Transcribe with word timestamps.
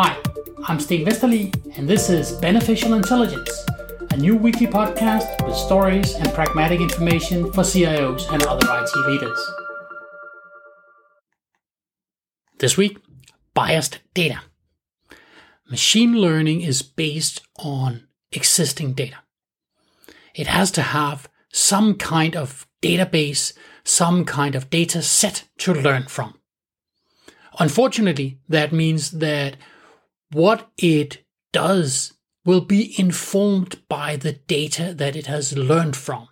Hi, 0.00 0.16
I'm 0.68 0.78
Sten 0.78 1.04
Vesterli, 1.04 1.52
and 1.76 1.88
this 1.88 2.08
is 2.08 2.30
Beneficial 2.30 2.94
Intelligence, 2.94 3.50
a 4.12 4.16
new 4.16 4.36
weekly 4.36 4.68
podcast 4.68 5.44
with 5.44 5.56
stories 5.56 6.14
and 6.14 6.32
pragmatic 6.34 6.80
information 6.80 7.52
for 7.52 7.64
CIOs 7.64 8.32
and 8.32 8.40
other 8.44 8.64
IT 8.70 8.96
leaders. 9.08 9.50
This 12.60 12.76
week, 12.76 12.98
biased 13.54 13.98
data. 14.14 14.42
Machine 15.68 16.14
learning 16.14 16.60
is 16.60 16.80
based 16.82 17.40
on 17.58 18.06
existing 18.30 18.92
data. 18.92 19.16
It 20.32 20.46
has 20.46 20.70
to 20.70 20.82
have 20.82 21.28
some 21.52 21.96
kind 21.96 22.36
of 22.36 22.68
database, 22.80 23.52
some 23.82 24.24
kind 24.24 24.54
of 24.54 24.70
data 24.70 25.02
set 25.02 25.48
to 25.58 25.74
learn 25.74 26.04
from. 26.04 26.38
Unfortunately, 27.58 28.38
that 28.48 28.72
means 28.72 29.10
that 29.10 29.56
what 30.30 30.70
it 30.78 31.24
does 31.52 32.14
will 32.44 32.60
be 32.60 32.98
informed 32.98 33.80
by 33.88 34.16
the 34.16 34.32
data 34.32 34.94
that 34.94 35.16
it 35.16 35.26
has 35.26 35.56
learned 35.56 35.96
from. 35.96 36.28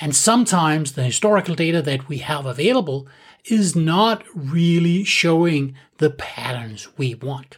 And 0.00 0.16
sometimes 0.16 0.92
the 0.92 1.04
historical 1.04 1.54
data 1.54 1.80
that 1.82 2.08
we 2.08 2.18
have 2.18 2.46
available 2.46 3.06
is 3.44 3.76
not 3.76 4.24
really 4.34 5.04
showing 5.04 5.74
the 5.98 6.10
patterns 6.10 6.88
we 6.96 7.14
want. 7.14 7.56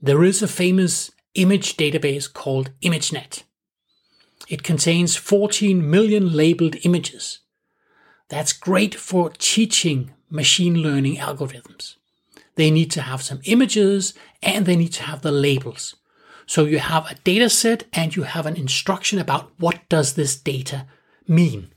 There 0.00 0.24
is 0.24 0.42
a 0.42 0.48
famous 0.48 1.10
image 1.34 1.76
database 1.76 2.32
called 2.32 2.70
ImageNet. 2.82 3.42
It 4.48 4.62
contains 4.62 5.16
14 5.16 5.88
million 5.88 6.32
labeled 6.32 6.76
images. 6.84 7.40
That's 8.28 8.52
great 8.52 8.94
for 8.94 9.30
teaching 9.30 10.12
machine 10.30 10.76
learning 10.76 11.16
algorithms. 11.16 11.96
They 12.60 12.70
need 12.70 12.90
to 12.90 13.00
have 13.00 13.22
some 13.22 13.40
images 13.44 14.12
and 14.42 14.66
they 14.66 14.76
need 14.76 14.92
to 14.92 15.04
have 15.04 15.22
the 15.22 15.32
labels. 15.32 15.96
So 16.44 16.66
you 16.66 16.78
have 16.78 17.10
a 17.10 17.14
data 17.24 17.48
set 17.48 17.84
and 17.90 18.14
you 18.14 18.24
have 18.24 18.44
an 18.44 18.54
instruction 18.54 19.18
about 19.18 19.50
what 19.58 19.88
does 19.88 20.12
this 20.12 20.36
data 20.36 20.84
mean. 21.26 21.72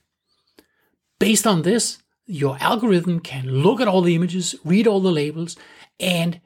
Based 1.19 1.47
on 1.47 1.61
this, 1.61 1.99
your 2.25 2.57
algorithm 2.59 3.21
can 3.21 3.63
look 3.63 3.79
at 3.79 3.87
all 3.87 4.01
the 4.01 4.13
images, 4.13 4.55
read 4.65 4.85
all 4.85 4.99
the 4.99 5.09
labels, 5.09 5.55
and 6.01 6.41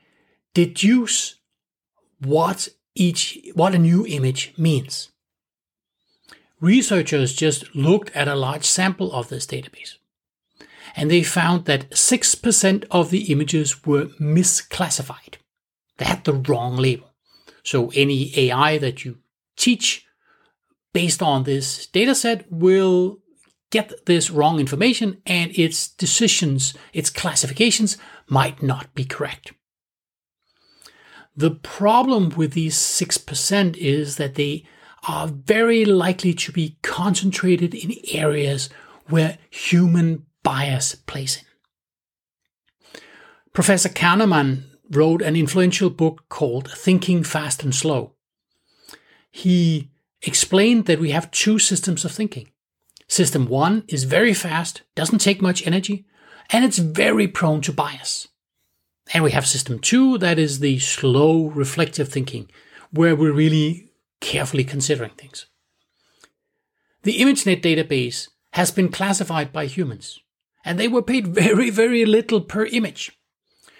deduce 0.53 1.37
what 2.19 2.67
each 2.93 3.39
what 3.55 3.73
a 3.73 3.79
new 3.79 4.05
image 4.05 4.53
means. 4.55 5.09
Researchers 6.61 7.33
just 7.33 7.75
looked 7.75 8.15
at 8.15 8.27
a 8.27 8.35
large 8.35 8.65
sample 8.65 9.11
of 9.13 9.29
this 9.29 9.47
database 9.47 9.95
and 10.95 11.11
they 11.11 11.23
found 11.23 11.65
that 11.65 11.89
6% 11.91 12.85
of 12.91 13.09
the 13.09 13.31
images 13.31 13.85
were 13.85 14.05
misclassified. 14.19 15.35
They 15.97 16.05
had 16.05 16.23
the 16.23 16.33
wrong 16.33 16.77
label. 16.77 17.13
So 17.63 17.91
any 17.95 18.37
AI 18.37 18.77
that 18.77 19.03
you 19.03 19.17
teach 19.57 20.05
based 20.93 21.21
on 21.21 21.43
this 21.43 21.87
dataset 21.87 22.45
will 22.49 23.19
get 23.71 24.05
this 24.05 24.29
wrong 24.29 24.59
information 24.59 25.21
and 25.25 25.51
its 25.57 25.89
decisions, 25.89 26.73
its 26.93 27.09
classifications 27.09 27.97
might 28.29 28.63
not 28.63 28.93
be 28.95 29.03
correct. 29.03 29.51
The 31.35 31.51
problem 31.51 32.29
with 32.29 32.53
these 32.53 32.77
6% 32.77 33.77
is 33.77 34.15
that 34.15 34.35
they 34.35 34.63
are 35.07 35.27
very 35.27 35.85
likely 35.85 36.33
to 36.33 36.51
be 36.51 36.77
concentrated 36.81 37.75
in 37.75 37.93
areas 38.11 38.69
where 39.07 39.37
human 39.49 40.25
bias 40.47 40.95
plays 40.95 41.39
in. 41.41 42.99
Professor 43.51 43.89
Kahneman 43.89 44.63
wrote 44.89 45.21
an 45.21 45.35
influential 45.35 45.89
book 45.89 46.23
called 46.29 46.71
Thinking 46.71 47.25
Fast 47.25 47.63
and 47.63 47.75
Slow. 47.75 48.13
He 49.29 49.91
explained 50.21 50.85
that 50.85 51.01
we 51.01 51.11
have 51.11 51.31
two 51.31 51.59
systems 51.59 52.05
of 52.05 52.13
thinking. 52.13 52.47
System 53.09 53.45
one 53.47 53.83
is 53.89 54.05
very 54.05 54.33
fast, 54.33 54.83
doesn't 54.95 55.19
take 55.19 55.41
much 55.41 55.67
energy, 55.67 56.05
and 56.49 56.63
it's 56.63 56.77
very 56.77 57.27
prone 57.27 57.59
to 57.63 57.73
bias. 57.73 58.29
And 59.13 59.25
we 59.25 59.31
have 59.31 59.45
system 59.45 59.79
two, 59.79 60.17
that 60.19 60.39
is 60.39 60.59
the 60.59 60.79
slow 60.79 61.47
reflective 61.47 62.07
thinking, 62.07 62.49
where 62.91 63.17
we're 63.17 63.33
really 63.33 63.91
carefully 64.21 64.63
considering 64.63 65.11
things. 65.17 65.47
The 67.03 67.19
ImageNet 67.19 67.61
database 67.61 68.29
has 68.53 68.71
been 68.71 68.87
classified 68.87 69.51
by 69.51 69.65
humans, 69.65 70.21
and 70.67 70.77
they 70.77 70.89
were 70.89 71.01
paid 71.01 71.27
very, 71.27 71.69
very 71.69 72.03
little 72.03 72.41
per 72.41 72.65
image. 72.65 73.17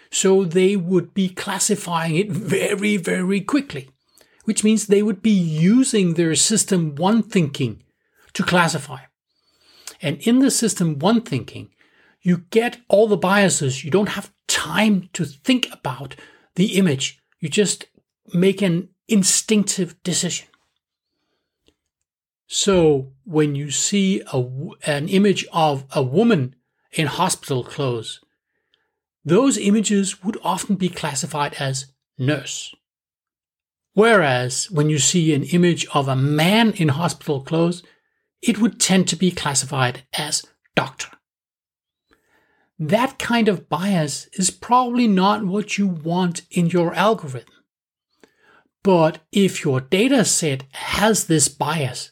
So 0.10 0.46
they 0.46 0.78
would 0.78 1.14
be 1.14 1.28
classifying 1.28 2.16
it 2.16 2.32
very, 2.32 2.96
very 2.96 3.42
quickly, 3.42 3.90
which 4.46 4.64
means 4.64 4.88
they 4.88 5.04
would 5.04 5.22
be 5.22 5.30
using 5.30 6.14
their 6.14 6.34
system 6.34 6.96
one 6.96 7.24
thinking 7.24 7.84
to 8.32 8.42
classify. 8.42 9.02
And 10.02 10.22
in 10.22 10.40
the 10.40 10.50
system 10.50 10.98
one 10.98 11.22
thinking, 11.22 11.72
you 12.22 12.46
get 12.52 12.78
all 12.88 13.10
the 13.10 13.18
biases. 13.18 13.84
You 13.84 13.92
don't 13.92 14.16
have 14.16 14.32
time 14.48 15.10
to 15.12 15.26
think 15.26 15.68
about 15.74 16.16
the 16.56 16.78
image. 16.78 17.22
You 17.42 17.50
just 17.50 17.88
make 18.34 18.62
an 18.62 18.88
instinctive 19.10 20.02
decision. 20.04 20.48
So 22.48 23.12
when 23.26 23.56
you 23.56 23.72
see 23.72 24.22
a, 24.32 24.42
an 24.86 25.10
image 25.10 25.46
of 25.52 25.84
a 25.92 26.02
woman 26.02 26.56
in 26.92 27.08
hospital 27.08 27.64
clothes, 27.64 28.20
those 29.26 29.58
images 29.58 30.24
would 30.24 30.38
often 30.44 30.76
be 30.76 30.90
classified 30.90 31.56
as 31.60 31.88
nurse. 32.18 32.74
Whereas 33.94 34.70
when 34.72 34.90
you 34.90 35.00
see 35.00 35.34
an 35.34 35.44
image 35.44 35.86
of 35.94 36.08
a 36.08 36.16
man 36.16 36.72
in 36.74 36.90
hospital 36.90 37.42
clothes, 37.42 37.84
it 38.42 38.60
would 38.60 38.80
tend 38.80 39.08
to 39.08 39.16
be 39.16 39.32
classified 39.32 40.04
as 40.18 40.46
doctor. 40.76 41.10
That 42.80 43.18
kind 43.18 43.48
of 43.48 43.68
bias 43.68 44.28
is 44.34 44.52
probably 44.52 45.08
not 45.08 45.44
what 45.44 45.78
you 45.78 45.88
want 45.88 46.44
in 46.52 46.68
your 46.68 46.94
algorithm. 46.94 47.52
But 48.84 49.20
if 49.32 49.66
your 49.66 49.82
data 49.82 50.24
set 50.24 50.64
has 50.72 51.26
this 51.26 51.48
bias, 51.48 52.12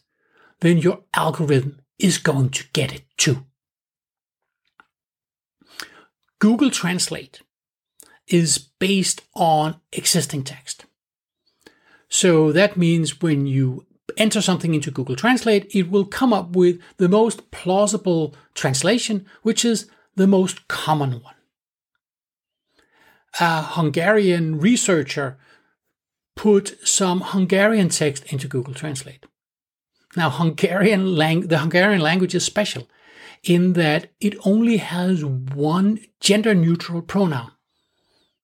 then 0.62 0.80
your 0.80 1.04
algorithm 1.14 1.80
is 2.00 2.18
going 2.18 2.50
to 2.50 2.66
get 2.74 2.94
it 2.94 3.04
too. 3.16 3.46
Google 6.46 6.70
Translate 6.70 7.42
is 8.28 8.60
based 8.60 9.24
on 9.34 9.78
existing 9.92 10.44
text. 10.44 10.86
So 12.08 12.52
that 12.52 12.78
means 12.78 13.20
when 13.20 13.48
you 13.48 13.88
enter 14.16 14.42
something 14.44 14.76
into 14.76 14.92
Google 14.92 15.16
Translate, 15.16 15.66
it 15.74 15.90
will 15.90 16.06
come 16.06 16.34
up 16.34 16.56
with 16.56 16.80
the 16.98 17.10
most 17.10 17.50
plausible 17.50 18.36
translation, 18.54 19.26
which 19.42 19.66
is 19.66 19.90
the 20.16 20.28
most 20.28 20.68
common 20.68 21.14
one. 21.24 21.34
A 23.40 23.64
Hungarian 23.64 24.60
researcher 24.60 25.40
put 26.36 26.78
some 26.88 27.22
Hungarian 27.22 27.90
text 27.90 28.24
into 28.32 28.48
Google 28.48 28.76
Translate. 28.76 29.26
Now, 30.16 30.30
Hungarian 30.30 31.16
lang- 31.16 31.48
the 31.48 31.58
Hungarian 31.58 32.02
language 32.02 32.36
is 32.36 32.46
special 32.46 32.88
in 33.46 33.74
that 33.74 34.12
it 34.20 34.36
only 34.44 34.78
has 34.78 35.24
one 35.24 36.00
gender 36.20 36.54
neutral 36.54 37.02
pronoun. 37.02 37.52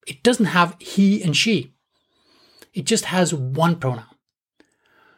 It 0.07 0.23
doesn't 0.23 0.45
have 0.45 0.77
he 0.79 1.21
and 1.21 1.35
she. 1.35 1.73
It 2.73 2.85
just 2.85 3.05
has 3.05 3.33
one 3.33 3.77
pronoun. 3.77 4.05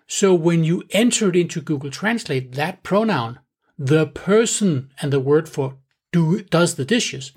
So 0.08 0.34
when 0.34 0.64
you 0.64 0.84
enter 0.92 1.30
it 1.30 1.36
into 1.36 1.62
Google 1.62 1.92
Translate, 1.92 2.54
that 2.54 2.84
pronoun, 2.84 3.40
the 3.78 4.08
person 4.08 4.92
and 5.02 5.12
the 5.12 5.20
word 5.20 5.50
for 5.50 5.78
do 6.12 6.42
does 6.44 6.76
the 6.76 6.86
dishes, 6.86 7.34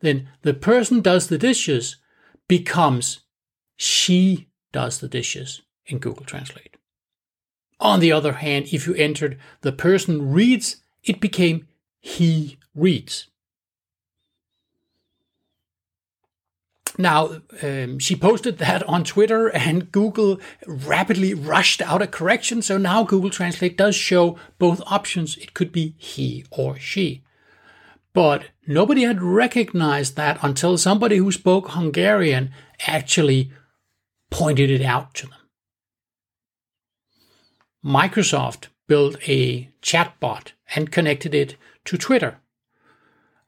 then 0.00 0.28
the 0.42 0.54
person 0.54 1.00
does 1.00 1.28
the 1.28 1.38
dishes 1.38 1.96
becomes 2.48 3.20
she 3.76 4.48
does 4.72 5.00
the 5.00 5.08
dishes 5.08 5.62
in 5.86 5.98
Google 5.98 6.24
Translate. 6.24 6.76
On 7.80 8.00
the 8.00 8.12
other 8.12 8.34
hand, 8.34 8.68
if 8.72 8.86
you 8.86 8.94
entered 8.94 9.38
the 9.60 9.72
person 9.72 10.32
reads, 10.32 10.82
it 11.06 11.20
became 11.20 11.66
he 12.00 12.58
reads. 12.74 13.28
Now, 16.98 17.42
um, 17.62 17.98
she 17.98 18.16
posted 18.16 18.58
that 18.58 18.82
on 18.84 19.04
Twitter, 19.04 19.48
and 19.48 19.92
Google 19.92 20.40
rapidly 20.66 21.34
rushed 21.34 21.82
out 21.82 22.00
a 22.00 22.06
correction. 22.06 22.62
So 22.62 22.78
now 22.78 23.02
Google 23.04 23.28
Translate 23.28 23.76
does 23.76 23.94
show 23.94 24.38
both 24.58 24.80
options. 24.86 25.36
It 25.36 25.52
could 25.52 25.72
be 25.72 25.94
he 25.98 26.44
or 26.50 26.78
she. 26.78 27.22
But 28.14 28.46
nobody 28.66 29.02
had 29.02 29.20
recognized 29.20 30.16
that 30.16 30.38
until 30.42 30.78
somebody 30.78 31.18
who 31.18 31.30
spoke 31.30 31.70
Hungarian 31.70 32.50
actually 32.86 33.52
pointed 34.30 34.70
it 34.70 34.82
out 34.82 35.12
to 35.16 35.26
them. 35.26 35.38
Microsoft 37.84 38.68
built 38.86 39.16
a 39.28 39.68
chatbot 39.82 40.52
and 40.74 40.92
connected 40.92 41.34
it 41.34 41.56
to 41.84 41.96
Twitter. 41.96 42.38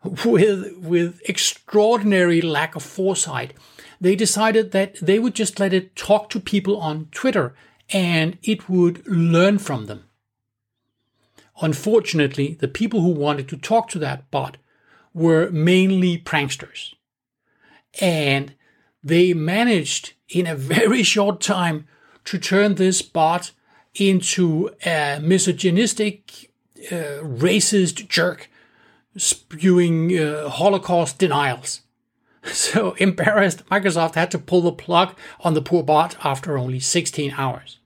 with, 0.04 0.76
with 0.76 1.20
extraordinary 1.28 2.40
lack 2.40 2.76
of 2.76 2.82
foresight, 2.82 3.52
they 4.00 4.14
decided 4.14 4.70
that 4.70 4.96
they 5.00 5.18
would 5.18 5.34
just 5.34 5.58
let 5.58 5.72
it 5.72 5.96
talk 5.96 6.30
to 6.30 6.40
people 6.40 6.78
on 6.78 7.08
Twitter 7.10 7.54
and 7.90 8.38
it 8.42 8.68
would 8.68 9.06
learn 9.06 9.58
from 9.58 9.86
them. 9.86 10.04
Unfortunately, 11.60 12.54
the 12.54 12.68
people 12.68 13.00
who 13.00 13.10
wanted 13.10 13.48
to 13.48 13.56
talk 13.56 13.88
to 13.88 13.98
that 13.98 14.30
bot 14.30 14.56
were 15.12 15.50
mainly 15.50 16.18
pranksters. 16.18 16.94
And 18.00 18.54
they 19.02 19.34
managed 19.34 20.12
in 20.28 20.46
a 20.46 20.54
very 20.74 21.02
short 21.02 21.40
time 21.40 21.86
to 22.26 22.38
turn 22.38 22.74
this 22.74 23.02
bot 23.02 23.52
into 24.00 24.70
a 24.84 25.18
misogynistic, 25.20 26.50
uh, 26.90 27.22
racist 27.22 28.08
jerk 28.08 28.50
spewing 29.16 30.16
uh, 30.18 30.48
Holocaust 30.48 31.18
denials. 31.18 31.82
So 32.52 32.92
embarrassed, 32.92 33.66
Microsoft 33.66 34.14
had 34.14 34.30
to 34.30 34.38
pull 34.38 34.62
the 34.62 34.72
plug 34.72 35.14
on 35.40 35.52
the 35.52 35.60
poor 35.60 35.82
bot 35.82 36.16
after 36.24 36.56
only 36.56 36.80
16 36.80 37.34
hours. 37.36 37.78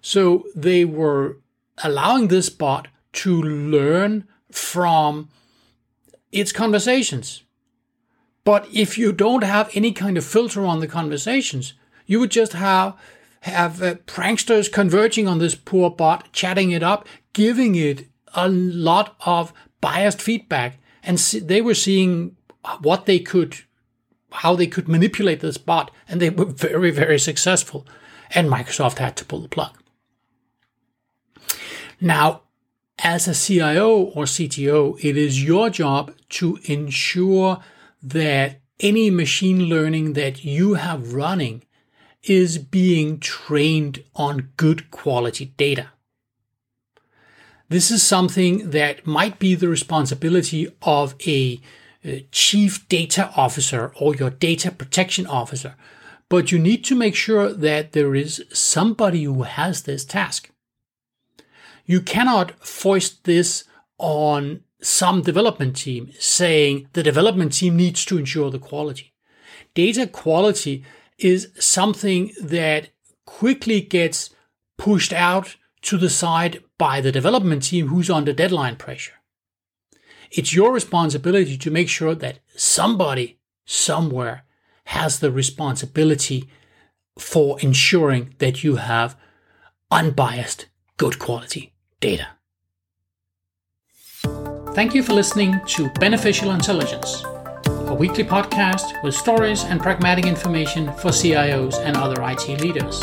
So 0.00 0.44
they 0.54 0.84
were 0.84 1.38
allowing 1.82 2.28
this 2.28 2.48
bot 2.48 2.86
to 3.14 3.42
learn 3.42 4.28
from 4.52 5.30
its 6.30 6.52
conversations. 6.52 7.42
But 8.44 8.68
if 8.72 8.96
you 8.96 9.12
don't 9.12 9.42
have 9.42 9.70
any 9.74 9.90
kind 9.90 10.16
of 10.16 10.24
filter 10.24 10.64
on 10.64 10.78
the 10.78 10.86
conversations, 10.86 11.72
you 12.06 12.20
would 12.20 12.30
just 12.30 12.52
have 12.52 12.94
have 13.40 13.82
uh, 13.82 13.94
pranksters 14.06 14.70
converging 14.70 15.28
on 15.28 15.38
this 15.38 15.54
poor 15.54 15.90
bot, 15.90 16.32
chatting 16.32 16.70
it 16.70 16.82
up, 16.82 17.06
giving 17.32 17.74
it 17.74 18.08
a 18.34 18.48
lot 18.48 19.16
of 19.24 19.52
biased 19.80 20.20
feedback, 20.20 20.78
and 21.02 21.18
they 21.18 21.60
were 21.60 21.74
seeing 21.74 22.36
what 22.80 23.06
they 23.06 23.18
could, 23.18 23.56
how 24.32 24.54
they 24.56 24.66
could 24.66 24.88
manipulate 24.88 25.40
this 25.40 25.58
bot, 25.58 25.90
and 26.08 26.20
they 26.20 26.30
were 26.30 26.46
very, 26.46 26.90
very 26.90 27.18
successful. 27.18 27.86
And 28.30 28.48
Microsoft 28.48 28.98
had 28.98 29.16
to 29.16 29.24
pull 29.24 29.40
the 29.40 29.48
plug. 29.48 29.76
Now, 32.00 32.42
as 32.98 33.28
a 33.28 33.34
CIO 33.34 33.90
or 34.14 34.24
CTO, 34.24 34.98
it 35.04 35.16
is 35.16 35.44
your 35.44 35.70
job 35.70 36.12
to 36.30 36.58
ensure 36.64 37.58
that 38.02 38.60
any 38.80 39.10
machine 39.10 39.60
learning 39.64 40.14
that 40.14 40.44
you 40.44 40.74
have 40.74 41.12
running 41.12 41.62
is 42.26 42.58
being 42.58 43.18
trained 43.18 44.02
on 44.14 44.50
good 44.56 44.90
quality 44.90 45.54
data. 45.56 45.88
This 47.68 47.90
is 47.90 48.02
something 48.02 48.70
that 48.70 49.06
might 49.06 49.38
be 49.38 49.54
the 49.54 49.68
responsibility 49.68 50.68
of 50.82 51.14
a, 51.26 51.60
a 52.04 52.20
chief 52.30 52.88
data 52.88 53.32
officer 53.36 53.92
or 53.98 54.14
your 54.14 54.30
data 54.30 54.70
protection 54.70 55.26
officer, 55.26 55.74
but 56.28 56.52
you 56.52 56.58
need 56.58 56.84
to 56.84 56.94
make 56.94 57.16
sure 57.16 57.52
that 57.52 57.92
there 57.92 58.14
is 58.14 58.44
somebody 58.52 59.24
who 59.24 59.42
has 59.42 59.82
this 59.82 60.04
task. 60.04 60.50
You 61.86 62.00
cannot 62.00 62.52
foist 62.64 63.24
this 63.24 63.64
on 63.98 64.62
some 64.80 65.22
development 65.22 65.76
team 65.76 66.10
saying 66.18 66.88
the 66.92 67.02
development 67.02 67.54
team 67.54 67.76
needs 67.76 68.04
to 68.04 68.18
ensure 68.18 68.50
the 68.50 68.58
quality. 68.58 69.12
Data 69.74 70.06
quality 70.06 70.84
is 71.18 71.48
something 71.58 72.32
that 72.40 72.90
quickly 73.24 73.80
gets 73.80 74.30
pushed 74.76 75.12
out 75.12 75.56
to 75.82 75.96
the 75.96 76.10
side 76.10 76.62
by 76.78 77.00
the 77.00 77.12
development 77.12 77.62
team 77.64 77.88
who's 77.88 78.10
under 78.10 78.32
deadline 78.32 78.76
pressure. 78.76 79.14
It's 80.30 80.54
your 80.54 80.72
responsibility 80.72 81.56
to 81.56 81.70
make 81.70 81.88
sure 81.88 82.14
that 82.14 82.40
somebody 82.54 83.38
somewhere 83.64 84.44
has 84.86 85.20
the 85.20 85.30
responsibility 85.30 86.48
for 87.18 87.58
ensuring 87.60 88.34
that 88.38 88.62
you 88.62 88.76
have 88.76 89.16
unbiased, 89.90 90.66
good 90.96 91.18
quality 91.18 91.72
data. 92.00 92.28
Thank 94.74 94.94
you 94.94 95.02
for 95.02 95.14
listening 95.14 95.58
to 95.68 95.88
Beneficial 96.00 96.50
Intelligence, 96.50 97.24
weekly 97.96 98.24
podcast 98.24 99.02
with 99.02 99.14
stories 99.14 99.64
and 99.64 99.80
pragmatic 99.80 100.26
information 100.26 100.86
for 100.94 101.08
CIOs 101.08 101.76
and 101.80 101.96
other 101.96 102.22
IT 102.22 102.60
leaders. 102.60 103.02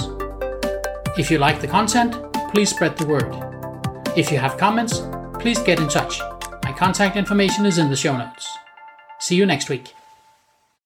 If 1.17 1.31
you 1.31 1.39
like 1.39 1.61
the 1.61 1.67
content, 1.67 2.15
please 2.51 2.69
spread 2.69 2.95
the 2.97 3.07
word. 3.07 3.33
If 4.15 4.31
you 4.31 4.37
have 4.37 4.57
comments, 4.57 5.01
please 5.39 5.59
get 5.59 5.79
in 5.79 5.87
touch. 5.87 6.19
My 6.63 6.71
contact 6.73 7.17
information 7.17 7.65
is 7.65 7.79
in 7.79 7.89
the 7.89 7.95
show 7.95 8.15
notes. 8.15 8.47
See 9.19 9.35
you 9.35 9.47
next 9.47 9.67
week. 9.67 9.95